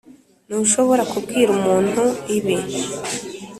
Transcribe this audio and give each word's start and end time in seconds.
ntushobora 0.47 1.03
kubwira 1.11 1.49
umuntu, 1.57 2.03
ibi? 2.37 2.55